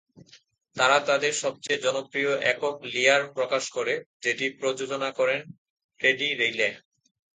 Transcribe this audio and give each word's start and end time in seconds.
তারা 0.75 0.97
তাদের 1.09 1.33
সবচেয়ে 1.43 1.83
জনপ্রিয় 1.85 2.31
একক 2.51 2.75
"লিয়ার" 2.93 3.21
প্রকাশ 3.37 3.63
করে, 3.71 3.93
যেটি 4.23 4.45
প্রযোজনা 4.59 5.09
করেন 5.19 5.39
টেডি 5.99 6.29
রিলে। 6.33 6.69